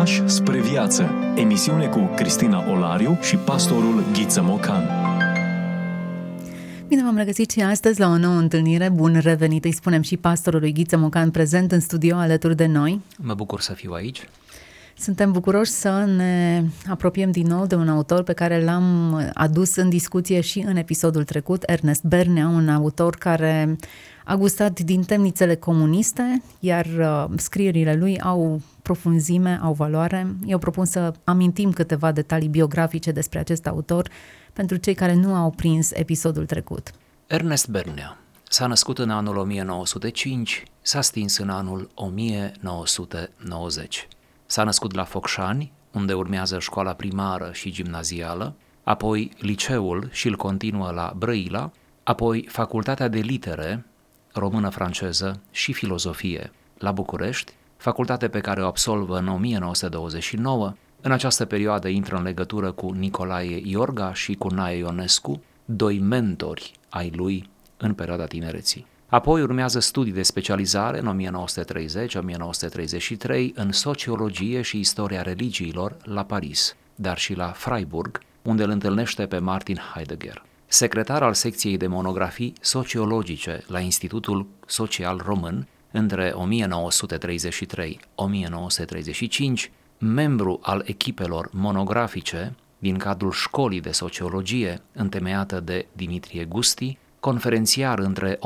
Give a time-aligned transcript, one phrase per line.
[0.00, 1.10] Pași spre viață.
[1.36, 4.82] Emisiune cu Cristina Olariu și pastorul Ghiță Mocan.
[6.88, 8.88] Bine v-am regăsit și astăzi la o nouă întâlnire.
[8.88, 13.00] Bun revenit, îi spunem și pastorului Ghiță Mocan prezent în studio alături de noi.
[13.18, 14.28] Mă bucur să fiu aici.
[14.96, 19.88] Suntem bucuroși să ne apropiem din nou de un autor pe care l-am adus în
[19.88, 23.76] discuție și în episodul trecut, Ernest Bernea, un autor care
[24.24, 30.36] a gustat din temnițele comuniste, iar uh, scrierile lui au profunzime, au valoare.
[30.46, 34.08] Eu propun să amintim câteva detalii biografice despre acest autor
[34.52, 36.90] pentru cei care nu au prins episodul trecut.
[37.26, 44.08] Ernest Bernea s-a născut în anul 1905, s-a stins în anul 1990.
[44.46, 50.90] S-a născut la Focșani, unde urmează școala primară și gimnazială, apoi liceul și îl continuă
[50.90, 51.70] la Brăila,
[52.02, 53.84] apoi facultatea de litere,
[54.32, 60.72] română-franceză și filozofie la București, facultate pe care o absolvă în 1929.
[61.00, 66.72] În această perioadă intră în legătură cu Nicolae Iorga și cu Nae Ionescu, doi mentori
[66.88, 68.86] ai lui în perioada tinereții.
[69.06, 71.30] Apoi urmează studii de specializare în
[73.50, 79.26] 1930-1933 în sociologie și istoria religiilor la Paris, dar și la Freiburg, unde îl întâlnește
[79.26, 80.42] pe Martin Heidegger.
[80.66, 86.34] Secretar al secției de monografii sociologice la Institutul Social Român între 1933-1935,
[89.98, 98.38] membru al echipelor monografice din cadrul școlii de sociologie întemeiată de Dimitrie Gusti, conferențiar între
[98.38, 98.40] 1935-1940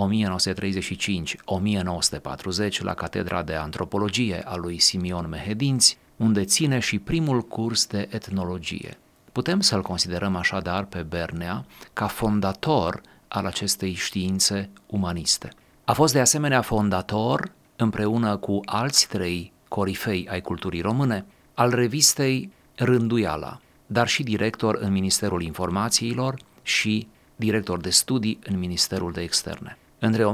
[2.78, 8.98] la Catedra de Antropologie a lui Simion Mehedinți, unde ține și primul curs de etnologie.
[9.32, 15.50] Putem să-l considerăm așadar pe Bernea ca fondator al acestei științe umaniste.
[15.86, 22.52] A fost de asemenea fondator, împreună cu alți trei corifei ai culturii române, al revistei
[22.74, 29.78] Rânduiala, dar și director în Ministerul Informațiilor și director de studii în Ministerul de Externe.
[29.98, 30.26] Între 1949-1954,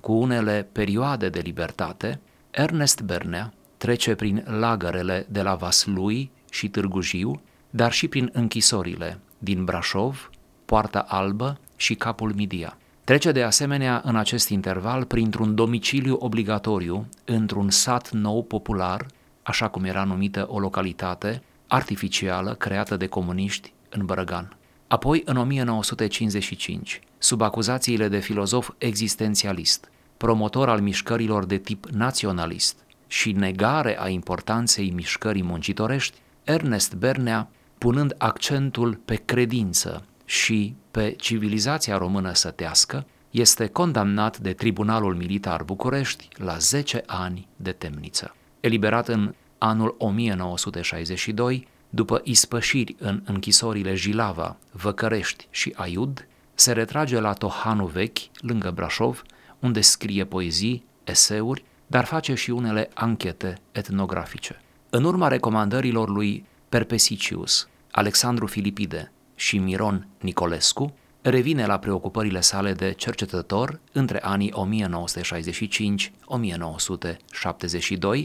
[0.00, 2.20] cu unele perioade de libertate,
[2.50, 9.18] Ernest Bernea trece prin lagărele de la Vaslui și Târgu Jiu, dar și prin închisorile
[9.38, 10.30] din Brașov,
[10.68, 12.76] Poarta Albă și Capul Midia.
[13.04, 19.06] Trece de asemenea în acest interval printr-un domiciliu obligatoriu într-un sat nou popular,
[19.42, 24.56] așa cum era numită o localitate artificială creată de comuniști în Bărăgan.
[24.88, 33.32] Apoi, în 1955, sub acuzațiile de filozof existențialist, promotor al mișcărilor de tip naționalist și
[33.32, 37.48] negare a importanței mișcării muncitorești, Ernest Bernea,
[37.78, 46.28] punând accentul pe credință și pe civilizația română sătească, este condamnat de Tribunalul Militar București
[46.36, 48.34] la 10 ani de temniță.
[48.60, 57.32] Eliberat în anul 1962, după ispășiri în închisorile Jilava, Văcărești și Aiud, se retrage la
[57.32, 59.22] Tohanu Vechi, lângă Brașov,
[59.58, 64.60] unde scrie poezii, eseuri, dar face și unele anchete etnografice.
[64.90, 72.92] În urma recomandărilor lui Perpesicius, Alexandru Filipide și Miron Nicolescu, revine la preocupările sale de
[72.92, 74.52] cercetător între anii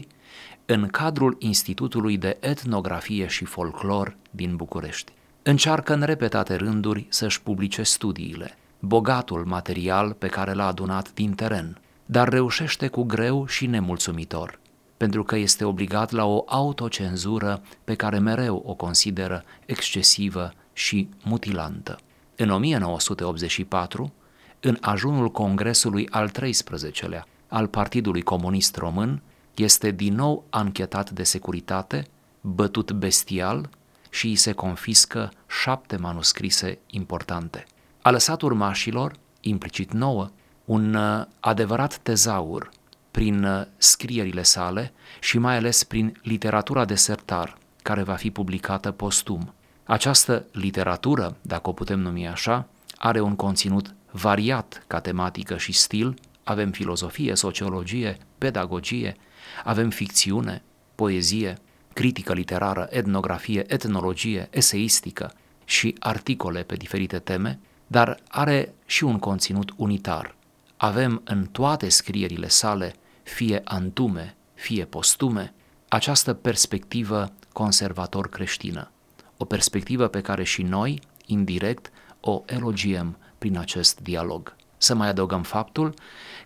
[0.66, 5.12] în cadrul Institutului de Etnografie și Folclor din București.
[5.42, 11.80] Încearcă în repetate rânduri să-și publice studiile, bogatul material pe care l-a adunat din teren,
[12.06, 14.58] dar reușește cu greu și nemulțumitor,
[14.96, 21.98] pentru că este obligat la o autocenzură pe care mereu o consideră excesivă și mutilantă.
[22.36, 24.12] În 1984,
[24.60, 29.22] în ajunul Congresului al 13-lea al Partidului Comunist Român,
[29.54, 32.06] este din nou anchetat de securitate,
[32.40, 33.68] bătut bestial
[34.10, 37.66] și îi se confiscă șapte manuscrise importante.
[38.02, 40.30] A lăsat urmașilor, implicit nouă,
[40.64, 42.70] un uh, adevărat tezaur
[43.10, 48.90] prin uh, scrierile sale și mai ales prin literatura de sertar, care va fi publicată
[48.90, 49.54] postum.
[49.84, 56.14] Această literatură, dacă o putem numi așa, are un conținut variat ca tematică și stil,
[56.44, 59.16] avem filozofie, sociologie, pedagogie,
[59.64, 60.62] avem ficțiune,
[60.94, 61.58] poezie,
[61.92, 65.32] critică literară, etnografie, etnologie, eseistică
[65.64, 70.34] și articole pe diferite teme, dar are și un conținut unitar.
[70.76, 75.54] Avem în toate scrierile sale, fie antume, fie postume,
[75.88, 78.90] această perspectivă conservator creștină,
[79.36, 81.90] o perspectivă pe care și noi, indirect,
[82.20, 84.56] o elogiem prin acest dialog.
[84.76, 85.94] Să mai adăugăm faptul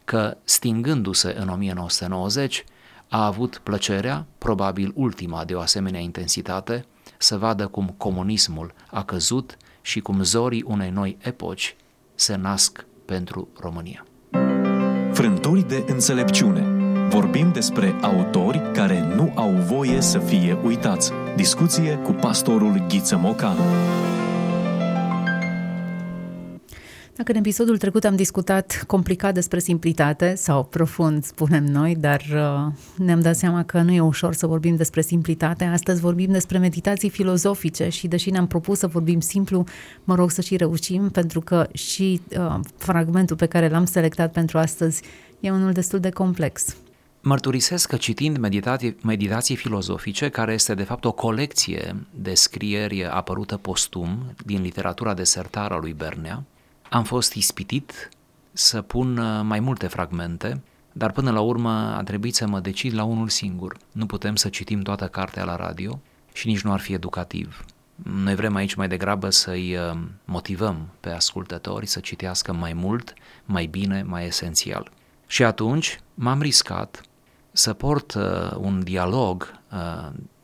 [0.04, 2.64] că, stingându-se în 1990,
[3.08, 6.84] a avut plăcerea, probabil ultima de o asemenea intensitate,
[7.18, 11.76] să vadă cum comunismul a căzut și cum zorii unei noi epoci
[12.14, 14.06] se nasc pentru România.
[15.12, 16.62] Frânturi de înțelepciune.
[17.08, 21.12] Vorbim despre autori care nu au voie să fie uitați.
[21.38, 23.56] Discuție cu pastorul Ghiță Mocan.
[27.16, 32.72] Dacă în episodul trecut am discutat complicat despre simplitate, sau profund, spunem noi, dar uh,
[33.04, 37.10] ne-am dat seama că nu e ușor să vorbim despre simplitate, astăzi vorbim despre meditații
[37.10, 39.64] filozofice și deși ne-am propus să vorbim simplu,
[40.04, 44.58] mă rog să și reușim, pentru că și uh, fragmentul pe care l-am selectat pentru
[44.58, 45.02] astăzi
[45.40, 46.76] e unul destul de complex.
[47.28, 53.56] Mărturisesc că citind meditații, meditații filozofice, care este de fapt o colecție de scrieri apărută
[53.56, 56.44] postum din literatura desertară a lui Bernea,
[56.90, 58.08] am fost ispitit
[58.52, 62.94] să pun uh, mai multe fragmente, dar până la urmă a trebuit să mă decid
[62.94, 63.76] la unul singur.
[63.92, 66.00] Nu putem să citim toată cartea la radio
[66.32, 67.64] și nici nu ar fi educativ.
[67.94, 73.14] Noi vrem aici mai degrabă să-i uh, motivăm pe ascultători să citească mai mult,
[73.44, 74.90] mai bine, mai esențial.
[75.26, 77.02] Și atunci m-am riscat
[77.58, 78.22] să port uh,
[78.56, 79.60] un dialog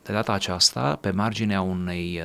[0.03, 2.21] de data aceasta pe marginea unei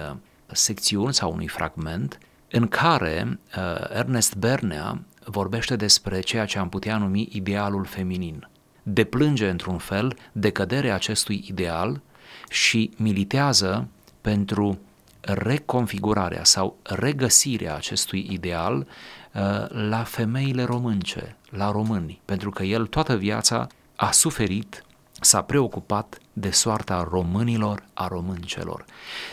[0.46, 2.18] secțiuni sau unui fragment
[2.50, 8.48] în care uh, Ernest Bernea vorbește despre ceea ce am putea numi idealul feminin.
[8.82, 12.00] Deplânge într-un fel decăderea acestui ideal
[12.48, 13.88] și militează
[14.20, 14.78] pentru
[15.20, 23.16] reconfigurarea sau regăsirea acestui ideal uh, la femeile românce, la români, pentru că el toată
[23.16, 23.66] viața
[24.00, 24.84] a suferit,
[25.20, 28.84] s-a preocupat de soarta românilor, a româncelor,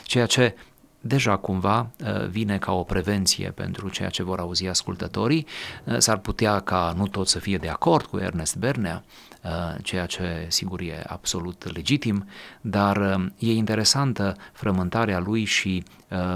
[0.03, 0.55] ceea ce
[1.01, 5.45] deja cumva uh, vine ca o prevenție pentru ceea ce vor auzi ascultătorii.
[5.83, 9.03] Uh, s-ar putea ca nu toți să fie de acord cu Ernest Bernea,
[9.43, 12.27] uh, ceea ce sigur e absolut legitim,
[12.61, 15.83] dar e interesantă frământarea lui și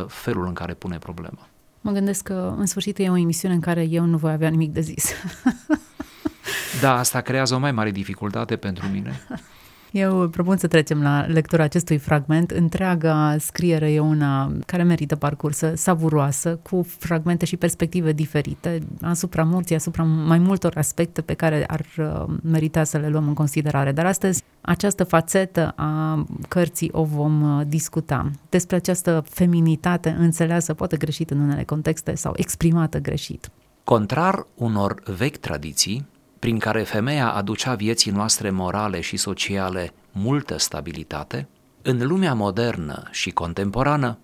[0.07, 1.47] felul în care pune problema.
[1.81, 4.71] Mă gândesc că în sfârșit e o emisiune în care eu nu voi avea nimic
[4.73, 5.11] de zis.
[6.81, 9.19] da, asta creează o mai mare dificultate pentru mine.
[9.91, 12.51] Eu propun să trecem la lectura acestui fragment.
[12.51, 19.75] Întreaga scriere e una care merită parcursă, savuroasă, cu fragmente și perspective diferite asupra morții,
[19.75, 23.91] asupra mai multor aspecte pe care ar uh, merita să le luăm în considerare.
[23.91, 28.31] Dar astăzi această fațetă a cărții o vom uh, discuta.
[28.49, 33.49] Despre această feminitate înțeleasă, poate greșit în unele contexte sau exprimată greșit.
[33.83, 36.05] Contrar unor vechi tradiții,
[36.41, 41.47] prin care femeia aducea vieții noastre morale și sociale multă stabilitate,
[41.81, 44.19] în lumea modernă și contemporană,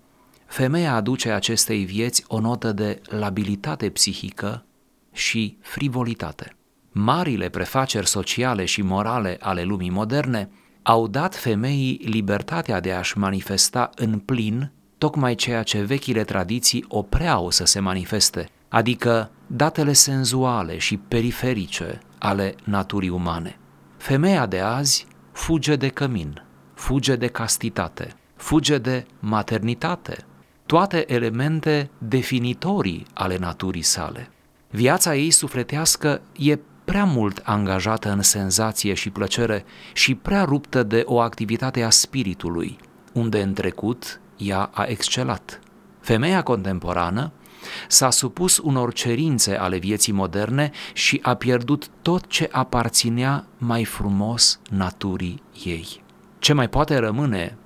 [0.46, 4.64] femeia aduce acestei vieți o notă de labilitate psihică
[5.12, 6.56] și frivolitate.
[6.90, 10.50] Marile prefaceri sociale și morale ale lumii moderne
[10.82, 17.50] au dat femeii libertatea de a-și manifesta în plin tocmai ceea ce vechile tradiții opreau
[17.50, 23.58] să se manifeste, adică datele senzuale și periferice ale naturii umane.
[23.96, 26.42] Femeia de azi fuge de cămin,
[26.74, 30.24] fuge de castitate, fuge de maternitate,
[30.66, 34.30] toate elemente definitorii ale naturii sale.
[34.70, 41.02] Viața ei sufletească e prea mult angajată în senzație și plăcere și prea ruptă de
[41.06, 42.78] o activitate a spiritului,
[43.12, 45.60] unde în trecut ea a excelat.
[46.00, 47.32] Femeia contemporană
[47.88, 54.60] S-a supus unor cerințe ale vieții moderne și a pierdut tot ce aparținea mai frumos
[54.70, 56.02] naturii ei.
[56.38, 57.56] Ce mai poate rămâne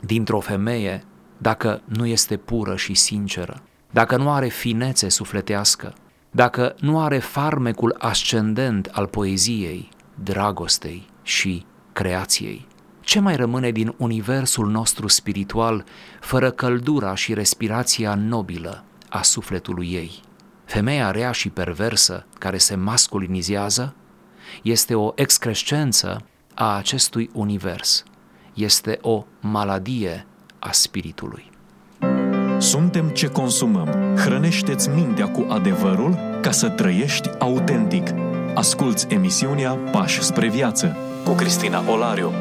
[0.00, 1.04] dintr-o femeie
[1.38, 5.94] dacă nu este pură și sinceră, dacă nu are finețe sufletească,
[6.30, 12.66] dacă nu are farmecul ascendent al poeziei, dragostei și creației?
[13.00, 15.84] Ce mai rămâne din universul nostru spiritual
[16.20, 20.20] fără căldura și respirația nobilă a sufletului ei.
[20.64, 23.94] Femeia rea și perversă care se masculinizează
[24.62, 28.04] este o excrescență a acestui univers.
[28.54, 30.26] Este o maladie
[30.58, 31.50] a spiritului.
[32.58, 34.16] Suntem ce consumăm.
[34.16, 38.06] Hrănește-ți mintea cu adevărul ca să trăiești autentic.
[38.54, 42.32] Asculți emisiunea Pași spre viață cu Cristina Olariu.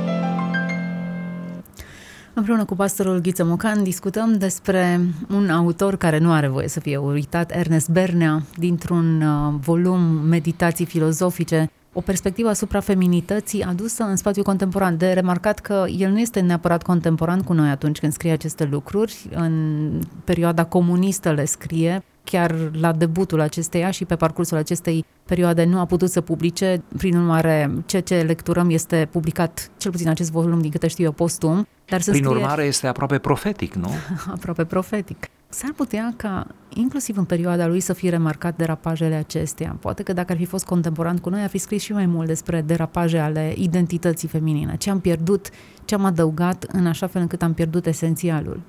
[2.33, 6.97] Împreună cu pastorul Ghiță Mocan discutăm despre un autor care nu are voie să fie
[6.97, 14.45] uitat, Ernest Bernea, dintr-un uh, volum Meditații filozofice, o perspectivă asupra feminității adusă în spațiul
[14.45, 14.98] contemporan.
[14.98, 19.29] De remarcat că el nu este neapărat contemporan cu noi atunci când scrie aceste lucruri.
[19.33, 25.79] În perioada comunistă le scrie, chiar la debutul acesteia și pe parcursul acestei perioade nu
[25.79, 26.83] a putut să publice.
[26.98, 31.12] Prin urmare, ceea ce lecturăm este publicat, cel puțin acest volum, din câte știu eu,
[31.12, 31.67] postum.
[31.86, 32.38] Dar să Prin scrie...
[32.38, 33.89] urmare, este aproape profetic, nu?
[34.36, 35.29] aproape profetic.
[35.53, 39.77] S-ar putea ca, inclusiv în perioada lui, să fie remarcat derapajele acestea.
[39.79, 42.27] Poate că dacă ar fi fost contemporan cu noi, ar fi scris și mai mult
[42.27, 44.75] despre derapaje ale identității feminine.
[44.77, 45.50] Ce am pierdut,
[45.86, 48.62] ce am adăugat, în așa fel încât am pierdut esențialul.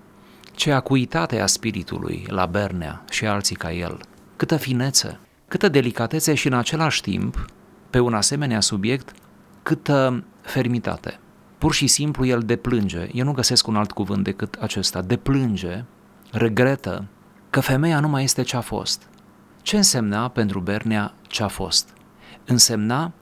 [0.55, 4.01] Ce acuitate a spiritului la Bernea și alții ca el.
[4.37, 7.47] Câtă finețe, câtă delicatețe și în același timp,
[7.91, 9.13] pe un asemenea subiect,
[9.63, 11.19] câtă fermitate.
[11.59, 15.85] Pur și simplu el deplânge, eu nu găsesc un alt cuvânt decât acesta, deplânge
[16.33, 17.05] regretă
[17.51, 19.09] că femeia nu mai este ce a fost.
[19.63, 21.89] Ce însemna pentru Bernea ce a fost?
[22.45, 23.13] Însemna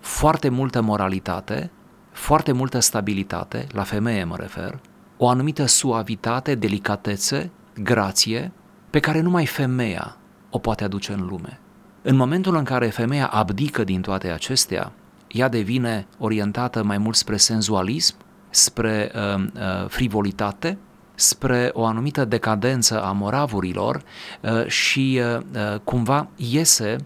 [0.00, 1.70] foarte multă moralitate,
[2.12, 4.80] foarte multă stabilitate, la femeie mă refer,
[5.16, 7.50] o anumită suavitate, delicatețe,
[7.82, 8.52] grație,
[8.90, 10.16] pe care numai femeia
[10.50, 11.60] o poate aduce în lume.
[12.02, 14.92] În momentul în care femeia abdică din toate acestea,
[15.28, 18.14] ea devine orientată mai mult spre senzualism,
[18.50, 20.78] spre uh, uh, frivolitate,
[21.20, 24.02] spre o anumită decadență a moravurilor
[24.40, 26.96] uh, și uh, uh, cumva iese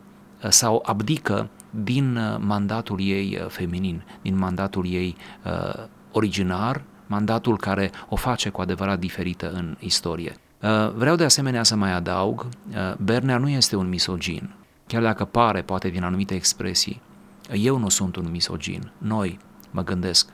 [0.49, 5.17] sau abdică din mandatul ei feminin, din mandatul ei
[6.13, 10.37] originar, mandatul care o face cu adevărat diferită în istorie.
[10.95, 12.47] Vreau de asemenea să mai adaug,
[12.99, 14.55] Bernea nu este un misogin,
[14.87, 17.01] chiar dacă pare poate din anumite expresii.
[17.53, 19.39] Eu nu sunt un misogin, noi,
[19.71, 20.29] mă gândesc,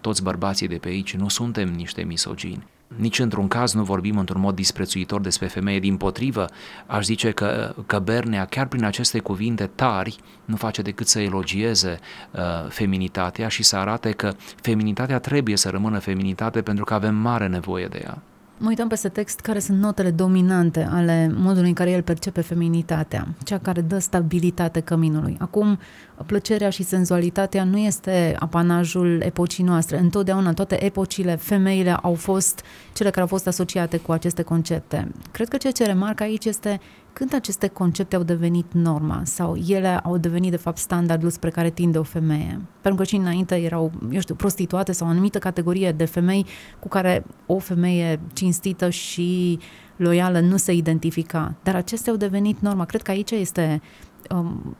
[0.00, 2.64] toți bărbații de pe aici nu suntem niște misogini.
[2.96, 6.46] Nici într-un caz nu vorbim într-un mod disprețuitor despre femeie, din potrivă,
[6.86, 11.98] aș zice că, că Bernea, chiar prin aceste cuvinte tari, nu face decât să elogieze
[12.30, 17.46] uh, feminitatea și să arate că feminitatea trebuie să rămână feminitate pentru că avem mare
[17.46, 18.22] nevoie de ea.
[18.58, 23.28] Mă uităm peste text care sunt notele dominante ale modului în care el percepe feminitatea,
[23.44, 25.36] cea care dă stabilitate căminului.
[25.40, 25.78] Acum,
[26.26, 29.98] plăcerea și senzualitatea nu este apanajul epocii noastre.
[29.98, 35.08] Întotdeauna, în toate epocile, femeile au fost cele care au fost asociate cu aceste concepte.
[35.30, 36.80] Cred că ceea ce remarc aici este
[37.14, 41.70] când aceste concepte au devenit norma sau ele au devenit de fapt standardul spre care
[41.70, 42.60] tinde o femeie.
[42.80, 46.46] Pentru că și înainte erau, eu știu, prostituate sau o anumită categorie de femei
[46.78, 49.58] cu care o femeie cinstită și
[49.96, 51.54] loială nu se identifica.
[51.62, 52.84] Dar acestea au devenit norma.
[52.84, 53.82] Cred că aici este
[54.30, 54.76] um,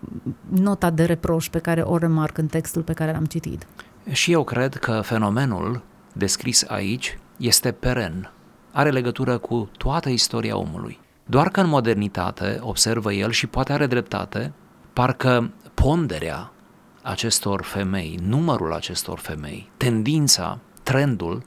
[0.48, 3.66] nota de reproș pe care o remarc în textul pe care l-am citit.
[4.12, 8.32] Și eu cred că fenomenul descris aici este peren.
[8.72, 11.02] Are legătură cu toată istoria omului.
[11.26, 14.52] Doar că în modernitate, observă el și poate are dreptate,
[14.92, 16.52] parcă ponderea
[17.02, 21.44] acestor femei, numărul acestor femei, tendința, trendul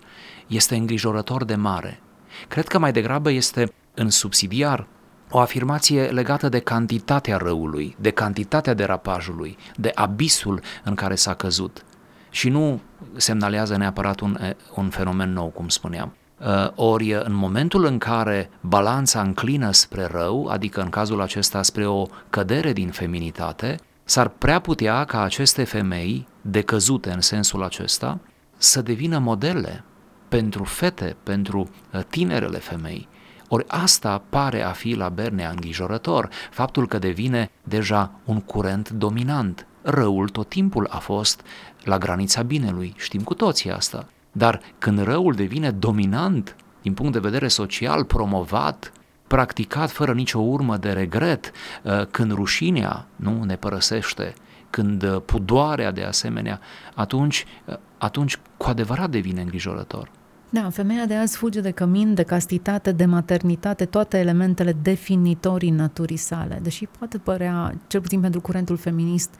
[0.48, 2.00] este îngrijorător de mare.
[2.48, 4.88] Cred că mai degrabă este în subsidiar
[5.30, 11.86] o afirmație legată de cantitatea răului, de cantitatea derapajului, de abisul în care s-a căzut
[12.30, 12.82] și nu
[13.16, 14.38] semnalează neapărat un,
[14.76, 16.14] un fenomen nou, cum spuneam.
[16.40, 21.86] Uh, ori în momentul în care balanța înclină spre rău, adică în cazul acesta spre
[21.86, 28.20] o cădere din feminitate, s-ar prea putea ca aceste femei, decăzute în sensul acesta,
[28.58, 29.84] să devină modele
[30.28, 33.08] pentru fete, pentru uh, tinerele femei.
[33.48, 39.68] Ori asta pare a fi la Bernea îngrijorător, faptul că devine deja un curent dominant.
[39.82, 41.42] Răul tot timpul a fost
[41.84, 44.08] la granița binelui, știm cu toții asta.
[44.38, 48.92] Dar când răul devine dominant din punct de vedere social, promovat,
[49.28, 51.52] practicat fără nicio urmă de regret,
[51.84, 54.34] uh, când rușinea nu ne părăsește,
[54.70, 56.60] când uh, pudoarea de asemenea,
[56.96, 60.12] atunci, uh, atunci cu adevărat devine îngrijorător.
[60.50, 66.18] Da, femeia de azi fuge de cămin, de castitate, de maternitate, toate elementele definitorii naturii
[66.18, 66.60] sale.
[66.62, 69.34] Deși poate părea, cel puțin pentru curentul feminist,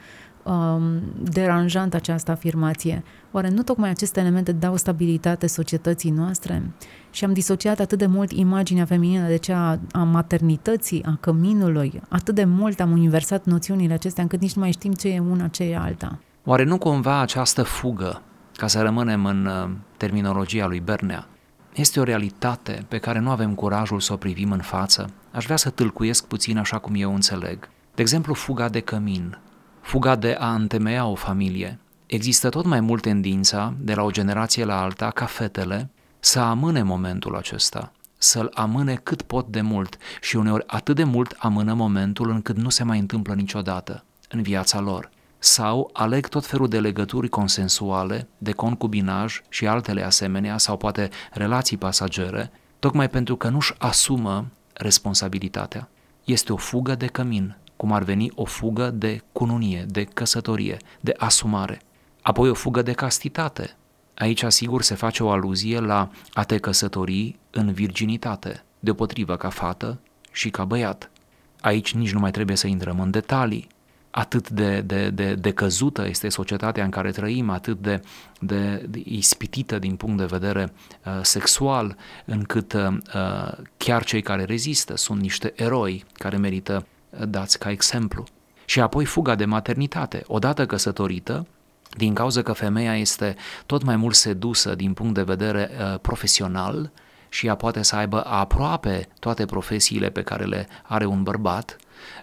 [0.48, 3.02] um, deranjant această afirmație.
[3.30, 6.70] Oare nu tocmai aceste elemente dau stabilitate societății noastre?
[7.10, 12.34] Și am disociat atât de mult imaginea feminină de cea a maternității, a căminului, atât
[12.34, 15.64] de mult am universat noțiunile acestea încât nici nu mai știm ce e una, ce
[15.64, 16.18] e alta.
[16.44, 18.22] Oare nu cumva această fugă,
[18.56, 21.26] ca să rămânem în uh, terminologia lui Bernea,
[21.74, 25.10] este o realitate pe care nu avem curajul să o privim în față?
[25.30, 27.68] Aș vrea să tâlcuiesc puțin așa cum eu înțeleg.
[27.94, 29.38] De exemplu, fuga de cămin,
[29.88, 31.78] fuga de a întemeia o familie.
[32.06, 36.82] Există tot mai mult tendința, de la o generație la alta, ca fetele să amâne
[36.82, 42.30] momentul acesta, să-l amâne cât pot de mult și uneori atât de mult amână momentul
[42.30, 45.10] încât nu se mai întâmplă niciodată în viața lor.
[45.38, 51.76] sau aleg tot felul de legături consensuale, de concubinaj și altele asemenea, sau poate relații
[51.76, 55.88] pasagere, tocmai pentru că nu-și asumă responsabilitatea.
[56.24, 61.14] Este o fugă de cămin, cum ar veni o fugă de cununie, de căsătorie, de
[61.16, 61.80] asumare.
[62.22, 63.76] Apoi o fugă de castitate.
[64.14, 69.98] Aici, asigur, se face o aluzie la a te căsători în virginitate, deopotrivă ca fată
[70.32, 71.10] și ca băiat.
[71.60, 73.68] Aici nici nu mai trebuie să intrăm în detalii,
[74.10, 78.02] atât de, de, de, de căzută este societatea în care trăim, atât de,
[78.40, 80.72] de, de ispitită din punct de vedere
[81.04, 86.97] uh, sexual, încât uh, chiar cei care rezistă sunt niște eroi care merită uh,
[87.28, 88.24] dați ca exemplu.
[88.64, 90.22] Și apoi fuga de maternitate.
[90.26, 91.46] Odată căsătorită,
[91.96, 93.36] din cauza că femeia este
[93.66, 96.90] tot mai mult sedusă din punct de vedere uh, profesional
[97.28, 101.76] și ea poate să aibă aproape toate profesiile pe care le are un bărbat,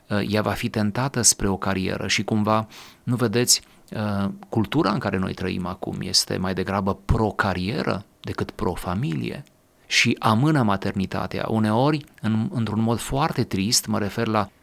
[0.09, 2.67] Uh, ea va fi tentată spre o carieră și cumva,
[3.03, 3.61] nu vedeți,
[3.91, 9.43] uh, cultura în care noi trăim acum este mai degrabă pro-carieră decât pro-familie
[9.87, 11.45] și amână maternitatea.
[11.49, 14.54] Uneori, în, într-un mod foarte trist, mă refer la uh,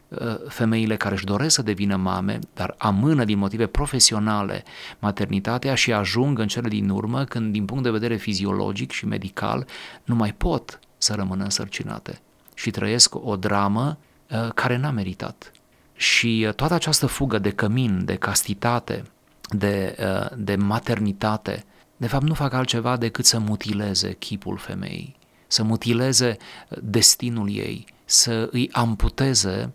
[0.47, 4.63] femeile care își doresc să devină mame, dar amână din motive profesionale
[4.99, 9.67] maternitatea și ajung în cele din urmă când, din punct de vedere fiziologic și medical,
[10.03, 12.21] nu mai pot să rămână însărcinate
[12.53, 13.97] și trăiesc o dramă
[14.33, 15.51] Uh, care n-a meritat.
[15.95, 19.03] Și uh, toată această fugă de cămin, de castitate,
[19.49, 21.65] de, uh, de maternitate,
[21.97, 25.15] de fapt nu fac altceva decât să mutileze chipul femeii,
[25.47, 26.37] să mutileze
[26.81, 29.73] destinul ei, să îi amputeze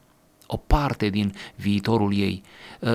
[0.51, 2.43] o parte din viitorul ei,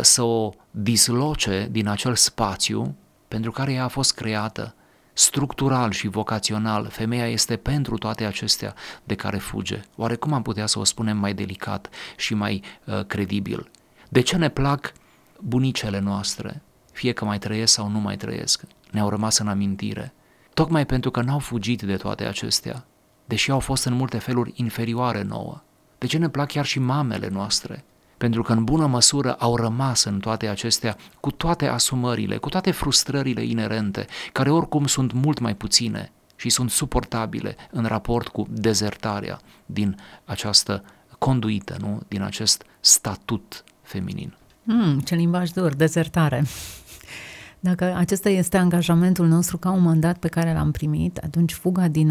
[0.01, 2.95] să o disloce din acel spațiu
[3.27, 4.75] pentru care ea a fost creată,
[5.13, 9.81] structural și vocațional, femeia este pentru toate acestea de care fuge.
[9.95, 13.69] Oare cum am putea să o spunem mai delicat și mai uh, credibil?
[14.09, 14.93] De ce ne plac
[15.39, 18.63] bunicele noastre, fie că mai trăiesc sau nu mai trăiesc?
[18.91, 20.13] Ne-au rămas în amintire.
[20.53, 22.85] Tocmai pentru că n-au fugit de toate acestea,
[23.25, 25.61] deși au fost în multe feluri inferioare nouă.
[26.03, 27.83] De ce ne plac chiar și mamele noastre?
[28.17, 32.71] pentru că în bună măsură au rămas în toate acestea cu toate asumările, cu toate
[32.71, 39.39] frustrările inerente, care oricum sunt mult mai puține și sunt suportabile în raport cu dezertarea
[39.65, 40.83] din această
[41.19, 42.01] conduită, nu?
[42.07, 44.33] din acest statut feminin.
[44.63, 46.43] Mm, ce limbaj dur, dezertare.
[47.69, 52.09] Dacă acesta este angajamentul nostru ca un mandat pe care l-am primit, atunci fuga din,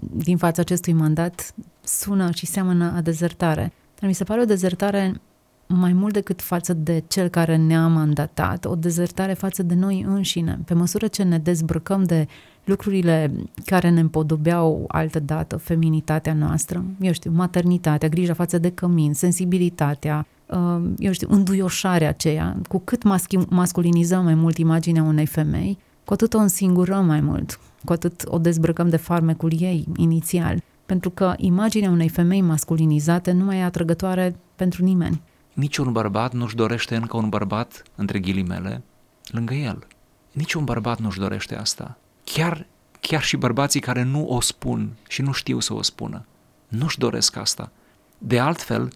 [0.00, 1.54] din fața acestui mandat
[1.84, 3.72] sună și seamănă a dezertare.
[4.00, 5.20] Dar mi se pare o dezertare
[5.66, 10.58] mai mult decât față de cel care ne-a mandatat, o dezertare față de noi înșine.
[10.64, 12.26] Pe măsură ce ne dezbrăcăm de
[12.64, 13.32] lucrurile
[13.64, 20.26] care ne împodobeau altă dată, feminitatea noastră, eu știu, maternitatea, grija față de cămin, sensibilitatea,
[20.46, 23.02] uh, eu știu, înduioșarea aceea, cu cât
[23.48, 28.38] masculinizăm mai mult imaginea unei femei, cu atât o însingurăm mai mult, cu atât o
[28.38, 30.62] dezbrăcăm de farmecul ei inițial.
[30.86, 35.20] Pentru că imaginea unei femei masculinizate nu mai e atrăgătoare pentru nimeni
[35.54, 38.82] niciun bărbat nu-și dorește încă un bărbat, între ghilimele,
[39.26, 39.86] lângă el.
[40.32, 41.98] Niciun bărbat nu-și dorește asta.
[42.24, 42.66] Chiar,
[43.00, 46.24] chiar și bărbații care nu o spun și nu știu să o spună,
[46.68, 47.70] nu-și doresc asta.
[48.18, 48.92] De altfel,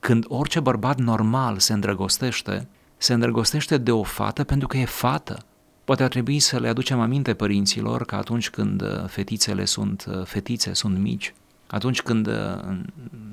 [0.00, 5.38] când orice bărbat normal se îndrăgostește, se îndrăgostește de o fată pentru că e fată.
[5.88, 10.24] Poate ar trebui să le aducem aminte părinților că atunci când uh, fetițele sunt uh,
[10.24, 11.34] fetițe, sunt mici,
[11.66, 12.78] atunci când uh,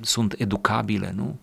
[0.00, 1.38] sunt educabile, nu?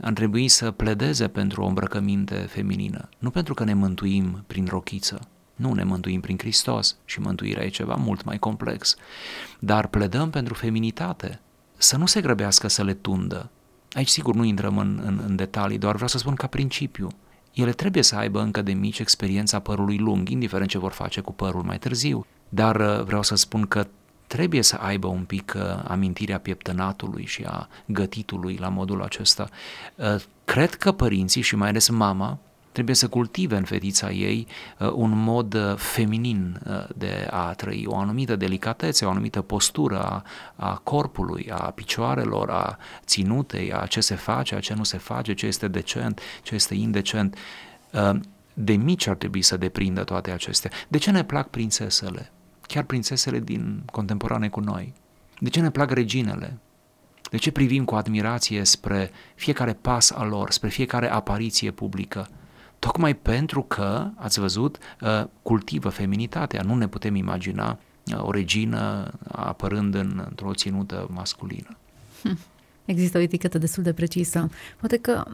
[0.00, 5.28] ar trebui să pledeze pentru o îmbrăcăminte feminină, nu pentru că ne mântuim prin rochiță,
[5.54, 8.96] nu ne mântuim prin Hristos și mântuirea e ceva mult mai complex,
[9.58, 11.40] dar pledăm pentru feminitate,
[11.76, 13.50] să nu se grăbească să le tundă.
[13.92, 17.08] Aici sigur nu intrăm în, în, în detalii, doar vreau să spun ca principiu.
[17.54, 21.32] Ele trebuie să aibă încă de mici experiența părului lung, indiferent ce vor face cu
[21.32, 22.26] părul mai târziu.
[22.48, 23.86] Dar uh, vreau să spun că
[24.26, 29.48] trebuie să aibă un pic uh, amintirea pieptănatului și a gătitului la modul acesta.
[29.94, 32.38] Uh, cred că părinții și mai ales mama
[32.74, 34.46] trebuie să cultive în fetița ei
[34.78, 40.02] uh, un mod uh, feminin uh, de a trăi, o anumită delicatețe, o anumită postură
[40.02, 40.24] a,
[40.56, 45.34] a corpului, a picioarelor, a ținutei, a ce se face, a ce nu se face,
[45.34, 47.36] ce este decent, ce este indecent.
[47.92, 48.20] Uh,
[48.54, 50.70] de mici ar trebui să deprindă toate acestea.
[50.88, 52.32] De ce ne plac prințesele?
[52.66, 54.92] chiar prințesele din contemporane cu noi?
[55.38, 56.58] De ce ne plac reginele?
[57.30, 62.28] De ce privim cu admirație spre fiecare pas al lor, spre fiecare apariție publică?
[62.78, 66.62] Tocmai pentru că, ați văzut, uh, cultivă feminitatea.
[66.62, 67.78] Nu ne putem imagina
[68.12, 71.76] uh, o regină apărând în, într-o ținută masculină.
[72.22, 72.38] Hm.
[72.84, 74.50] Există o etichetă destul de precisă.
[74.78, 75.24] Poate că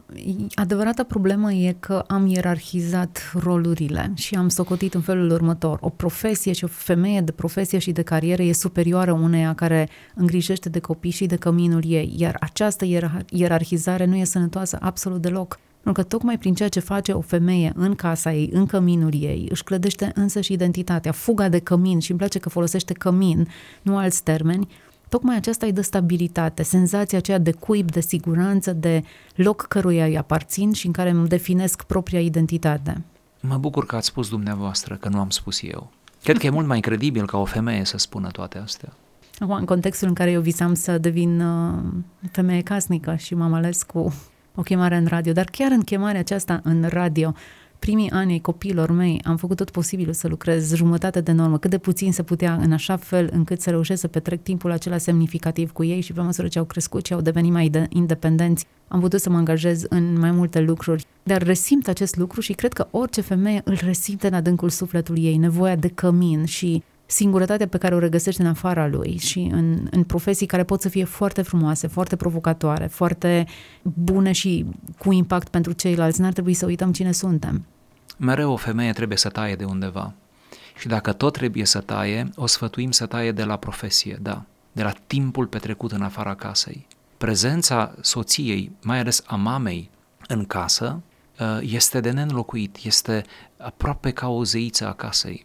[0.53, 5.77] adevărata problemă e că am ierarhizat rolurile și am socotit în felul următor.
[5.81, 10.69] O profesie și o femeie de profesie și de carieră e superioară uneia care îngrijește
[10.69, 12.85] de copii și de căminul ei, iar această
[13.29, 15.59] ierarhizare nu e sănătoasă absolut deloc.
[15.83, 19.47] Pentru că tocmai prin ceea ce face o femeie în casa ei, în căminul ei,
[19.49, 23.47] își clădește însă și identitatea, fuga de cămin și îmi place că folosește cămin,
[23.81, 24.67] nu alți termeni,
[25.09, 29.03] tocmai aceasta îi dă stabilitate, senzația aceea de cuib, de siguranță, de
[29.35, 33.01] loc căruia îi aparțin și în care îmi definesc propria identitate.
[33.39, 35.91] Mă bucur că ați spus dumneavoastră, că nu am spus eu.
[36.23, 38.93] Cred că e mult mai credibil ca o femeie să spună toate astea.
[39.39, 41.73] Acum, în contextul în care eu visam să devin uh,
[42.31, 44.13] femeie casnică și m-am ales cu
[44.55, 47.33] o chemare în radio, dar chiar în chemarea aceasta în radio,
[47.79, 51.69] primii ani ai copiilor mei am făcut tot posibilul să lucrez jumătate de normă, cât
[51.69, 55.71] de puțin se putea, în așa fel încât să reușesc să petrec timpul acela semnificativ
[55.71, 58.99] cu ei și pe măsură ce au crescut și au devenit mai de- independenți, am
[58.99, 61.05] putut să mă angajez în mai multe lucruri.
[61.23, 65.37] Dar resimt acest lucru și cred că orice femeie îl resimte în adâncul sufletului ei,
[65.37, 70.03] nevoia de cămin și singurătatea pe care o regăsește în afara lui și în, în
[70.03, 73.45] profesii care pot să fie foarte frumoase, foarte provocatoare, foarte
[73.81, 74.65] bune și
[74.97, 76.21] cu impact pentru ceilalți.
[76.21, 77.65] N-ar trebui să uităm cine suntem.
[78.17, 80.13] Mereu o femeie trebuie să taie de undeva.
[80.77, 84.83] Și dacă tot trebuie să taie, o sfătuim să taie de la profesie, da, de
[84.83, 86.87] la timpul petrecut în afara casei.
[87.17, 89.89] Prezența soției, mai ales a mamei,
[90.27, 91.01] în casă,
[91.39, 93.23] ă, este de neînlocuit, este
[93.57, 95.43] aproape ca o zeiță a casei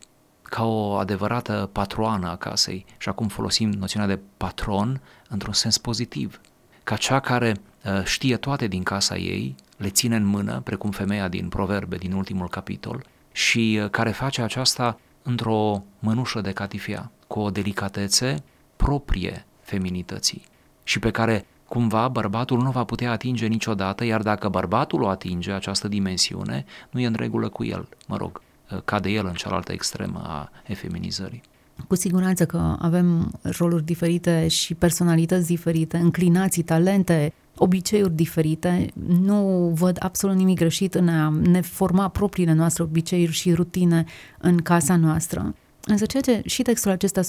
[0.48, 2.85] ca o adevărată patroană a casei.
[2.98, 6.40] Și acum folosim noțiunea de patron într-un sens pozitiv,
[6.85, 11.28] ca cea care uh, știe toate din casa ei, le ține în mână, precum femeia
[11.28, 17.40] din Proverbe, din ultimul capitol, și uh, care face aceasta într-o mănușă de catifia, cu
[17.40, 18.42] o delicatețe
[18.76, 20.44] proprie feminității
[20.82, 25.52] și pe care cumva bărbatul nu va putea atinge niciodată, iar dacă bărbatul o atinge,
[25.52, 28.40] această dimensiune, nu e în regulă cu el, mă rog,
[28.85, 31.42] cade el în cealaltă extremă a efeminizării.
[31.88, 38.87] Cu siguranță că avem roluri diferite și personalități diferite, înclinații, talente, obiceiuri diferite.
[39.20, 44.05] Nu văd absolut nimic greșit în a ne forma propriile noastre obiceiuri și rutine
[44.38, 45.55] în casa noastră.
[45.85, 47.20] Însă ceea ce și textul acesta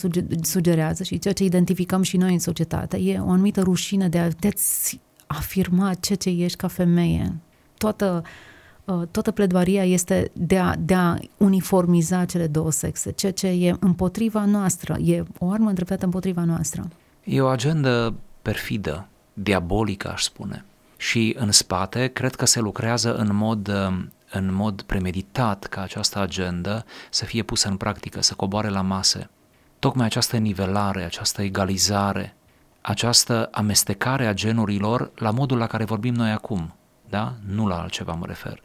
[0.41, 4.29] sugerează și ceea ce identificăm și noi în societate e o anumită rușine de a
[4.29, 7.35] te-ți afirma ceea ce ești ca femeie.
[7.77, 8.46] Toată uh, Uh,
[9.11, 14.45] toată pledoaria este de a, de a uniformiza cele două sexe, ceea ce e împotriva
[14.45, 16.87] noastră, e o armă îndreptată împotriva noastră.
[17.23, 20.65] E o agendă perfidă, diabolică, aș spune.
[20.97, 23.97] Și în spate, cred că se lucrează în mod, uh,
[24.31, 29.29] în mod premeditat ca această agendă să fie pusă în practică, să coboare la mase.
[29.79, 32.35] Tocmai această nivelare, această egalizare,
[32.81, 36.73] această amestecare a genurilor la modul la care vorbim noi acum,
[37.09, 37.35] da?
[37.45, 38.61] Nu la altceva mă refer.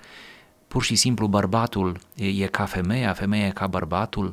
[0.69, 4.33] Pur și simplu bărbatul e, e ca femeia, femeia e ca bărbatul,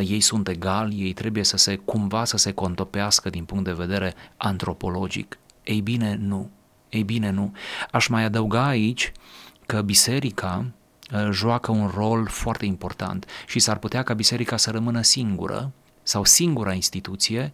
[0.00, 4.14] ei sunt egali, ei trebuie să se cumva să se contopească din punct de vedere
[4.36, 5.38] antropologic.
[5.62, 6.50] Ei bine, nu.
[6.88, 7.52] Ei bine, nu.
[7.90, 9.12] Aș mai adăuga aici
[9.66, 10.66] că biserica
[11.30, 16.72] joacă un rol foarte important și s-ar putea ca biserica să rămână singură sau singura
[16.72, 17.52] instituție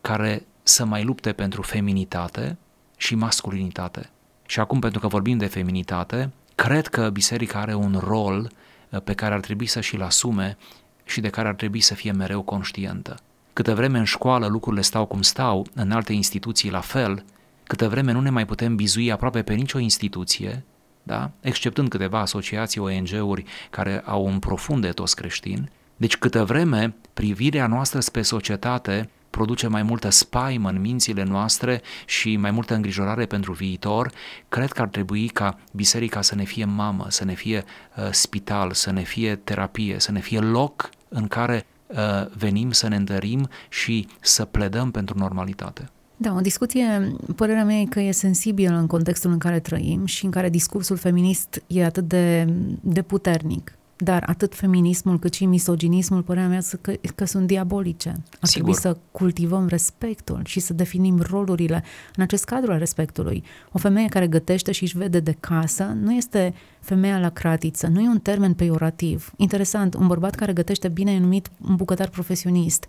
[0.00, 2.58] care să mai lupte pentru feminitate
[2.96, 4.10] și masculinitate.
[4.46, 8.50] Și acum, pentru că vorbim de feminitate, cred că biserica are un rol
[8.90, 10.56] uh, pe care ar trebui să și-l asume
[11.04, 13.16] și de care ar trebui să fie mereu conștientă.
[13.52, 17.24] Câte vreme în școală lucrurile stau cum stau, în alte instituții la fel,
[17.64, 20.64] câte vreme nu ne mai putem bizui aproape pe nicio instituție,
[21.02, 21.30] da?
[21.40, 28.00] exceptând câteva asociații, ONG-uri care au un profund etos creștin, deci câte vreme privirea noastră
[28.00, 34.12] spre societate produce mai multă spaimă în mințile noastre și mai multă îngrijorare pentru viitor,
[34.48, 37.64] cred că ar trebui ca biserica să ne fie mamă, să ne fie
[37.96, 41.96] uh, spital, să ne fie terapie, să ne fie loc în care uh,
[42.36, 45.90] venim să ne întărim și să pledăm pentru normalitate.
[46.16, 50.24] Da, o discuție, părerea mea e că e sensibilă în contextul în care trăim și
[50.24, 52.46] în care discursul feminist e atât de,
[52.80, 53.78] de puternic.
[54.04, 58.08] Dar atât feminismul cât și misoginismul, părerea mea, că, că sunt diabolice.
[58.08, 58.50] Ar Sigur.
[58.50, 61.84] trebui să cultivăm respectul și să definim rolurile
[62.16, 63.44] în acest cadru al respectului.
[63.72, 68.00] O femeie care gătește și își vede de casă nu este femeia la cratiță, nu
[68.00, 69.32] e un termen peiorativ.
[69.36, 72.86] Interesant, un bărbat care gătește bine e numit un bucătar profesionist.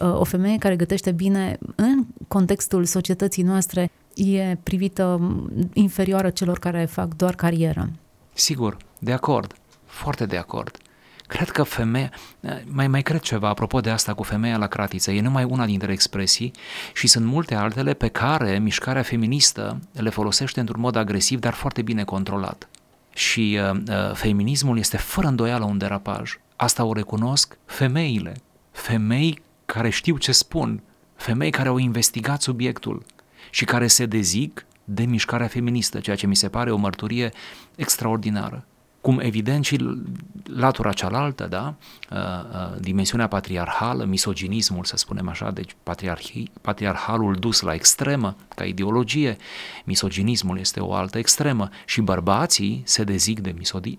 [0.00, 5.20] Uh, o femeie care gătește bine în contextul societății noastre e privită
[5.72, 7.90] inferioară celor care fac doar carieră.
[8.32, 9.59] Sigur, de acord.
[10.00, 10.76] Foarte de acord.
[11.26, 12.10] Cred că femeia,
[12.64, 15.92] mai, mai cred ceva apropo de asta cu femeia la cratiță, e numai una dintre
[15.92, 16.52] expresii
[16.94, 21.82] și sunt multe altele pe care mișcarea feministă le folosește într-un mod agresiv, dar foarte
[21.82, 22.68] bine controlat.
[23.14, 26.38] Și uh, uh, feminismul este fără îndoială un derapaj.
[26.56, 28.34] Asta o recunosc femeile,
[28.70, 30.82] femei care știu ce spun,
[31.16, 33.04] femei care au investigat subiectul
[33.50, 37.32] și care se dezic de mișcarea feministă, ceea ce mi se pare o mărturie
[37.76, 38.64] extraordinară
[39.00, 39.98] cum evident și
[40.56, 41.74] latura cealaltă, da?
[42.10, 48.64] Uh, uh, dimensiunea patriarhală, misoginismul, să spunem așa, deci patriarhi, patriarhalul dus la extremă, ca
[48.64, 49.36] ideologie,
[49.84, 53.54] misoginismul este o altă extremă și bărbații se dezic de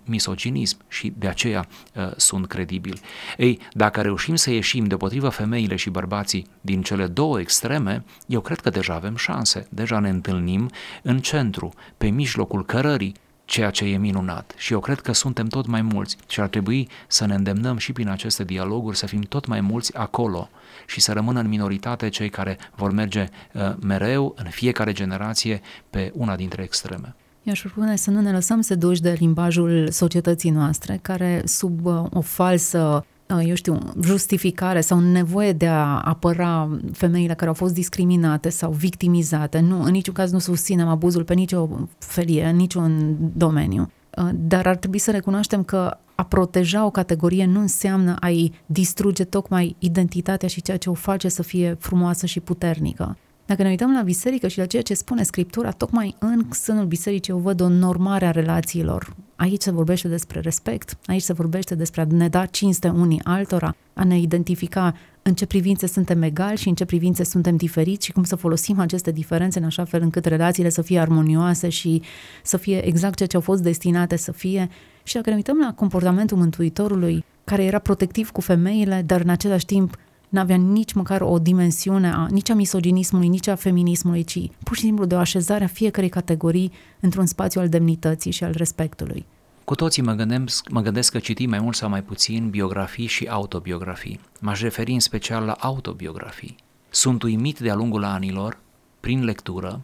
[0.05, 2.99] misoginism și de aceea uh, sunt credibili.
[3.37, 8.59] Ei, dacă reușim să ieșim deopotrivă femeile și bărbații din cele două extreme, eu cred
[8.59, 10.69] că deja avem șanse, deja ne întâlnim
[11.01, 13.15] în centru, pe mijlocul cărării,
[13.51, 14.53] ceea ce e minunat.
[14.57, 17.91] Și eu cred că suntem tot mai mulți și ar trebui să ne îndemnăm și
[17.91, 20.49] prin aceste dialoguri să fim tot mai mulți acolo
[20.87, 26.11] și să rămână în minoritate cei care vor merge uh, mereu, în fiecare generație, pe
[26.15, 27.15] una dintre extreme.
[27.43, 32.03] Eu aș propune să nu ne lăsăm seduși de limbajul societății noastre, care sub uh,
[32.09, 37.73] o falsă Uh, eu știu, justificare sau nevoie de a apăra femeile care au fost
[37.73, 39.59] discriminate sau victimizate.
[39.59, 43.91] Nu, în niciun caz nu susținem abuzul pe nicio felie, în niciun domeniu.
[44.17, 49.23] Uh, dar ar trebui să recunoaștem că a proteja o categorie nu înseamnă a-i distruge
[49.23, 53.17] tocmai identitatea și ceea ce o face să fie frumoasă și puternică.
[53.51, 57.33] Dacă ne uităm la biserică și la ceea ce spune Scriptura, tocmai în sânul bisericii
[57.33, 59.15] eu văd o normare a relațiilor.
[59.35, 63.75] Aici se vorbește despre respect, aici se vorbește despre a ne da cinste unii altora,
[63.93, 68.11] a ne identifica în ce privințe suntem egali și în ce privințe suntem diferiți și
[68.11, 72.01] cum să folosim aceste diferențe în așa fel încât relațiile să fie armonioase și
[72.43, 74.69] să fie exact ceea ce au fost destinate să fie.
[75.03, 79.65] Și dacă ne uităm la comportamentul Mântuitorului, care era protectiv cu femeile, dar în același
[79.65, 79.97] timp
[80.31, 84.81] n-avea nici măcar o dimensiune a, nici a misoginismului, nici a feminismului, ci pur și
[84.81, 89.25] simplu de o așezare a fiecărei categorii într-un spațiu al demnității și al respectului.
[89.63, 93.25] Cu toții mă gândesc, mă gândesc că citim mai mult sau mai puțin biografii și
[93.25, 94.19] autobiografii.
[94.39, 96.55] M-aș referi în special la autobiografii.
[96.89, 98.57] Sunt uimit de-a lungul anilor,
[98.99, 99.81] prin lectură,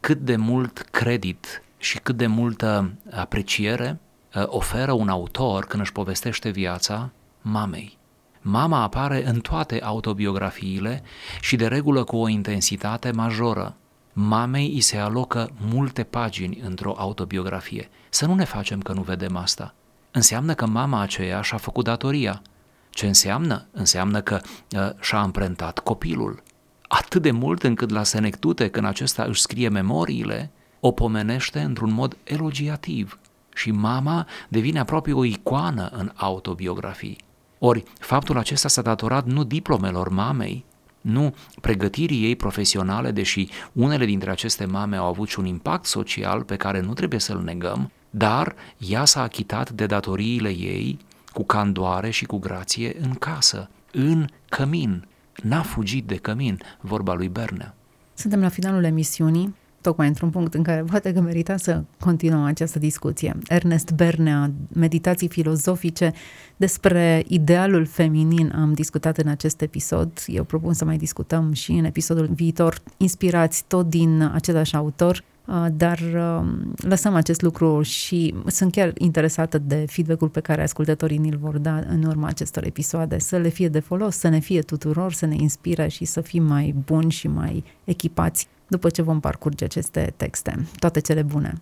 [0.00, 3.98] cât de mult credit și cât de multă apreciere
[4.34, 7.10] uh, oferă un autor când își povestește viața
[7.42, 7.98] mamei.
[8.42, 11.02] Mama apare în toate autobiografiile
[11.40, 13.76] și de regulă cu o intensitate majoră.
[14.12, 17.88] Mamei îi se alocă multe pagini într-o autobiografie.
[18.08, 19.74] Să nu ne facem că nu vedem asta.
[20.10, 22.42] Înseamnă că mama aceea și-a făcut datoria.
[22.90, 23.66] Ce înseamnă?
[23.72, 24.40] Înseamnă că
[24.76, 26.42] uh, și-a amprentat copilul.
[26.88, 30.50] Atât de mult încât la senectute, când acesta își scrie memoriile,
[30.80, 33.18] o pomenește într-un mod elogiativ
[33.54, 37.18] și mama devine aproape o icoană în autobiografii.
[37.62, 40.64] Ori faptul acesta s-a datorat nu diplomelor mamei,
[41.00, 46.42] nu pregătirii ei profesionale, deși unele dintre aceste mame au avut și un impact social
[46.42, 50.98] pe care nu trebuie să-l negăm, dar ea s-a achitat de datoriile ei
[51.32, 55.06] cu candoare și cu grație în casă, în cămin.
[55.42, 57.74] N-a fugit de cămin, vorba lui Bernea.
[58.14, 62.78] Suntem la finalul emisiunii tocmai într-un punct în care poate că merita să continuăm această
[62.78, 63.36] discuție.
[63.48, 66.12] Ernest Bernea, meditații filozofice
[66.56, 70.10] despre idealul feminin am discutat în acest episod.
[70.26, 75.66] Eu propun să mai discutăm și în episodul viitor, inspirați tot din același autor, uh,
[75.72, 81.38] dar uh, lăsăm acest lucru și sunt chiar interesată de feedback-ul pe care ascultătorii ni-l
[81.40, 85.12] vor da în urma acestor episoade, să le fie de folos, să ne fie tuturor,
[85.12, 89.64] să ne inspire și să fim mai buni și mai echipați după ce vom parcurge
[89.64, 90.66] aceste texte.
[90.78, 91.52] Toate cele bune!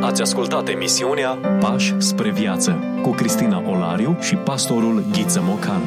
[0.00, 5.80] Ați ascultat emisiunea Pași spre viață cu Cristina Olariu și pastorul Ghiță Mocan.